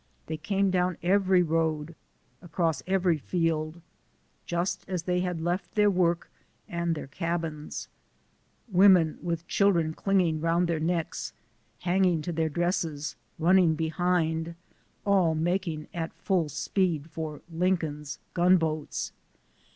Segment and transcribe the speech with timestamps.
[0.25, 1.93] They came down every road,
[2.41, 3.83] across every field,
[4.47, 6.31] just as they had left their work
[6.67, 7.87] and their cabins;
[8.67, 11.33] women with children clinging around their necks,
[11.81, 14.55] hanging to their dresses, running behind,
[15.05, 19.11] all mak ing at full speed for" Lincoln's gun boats."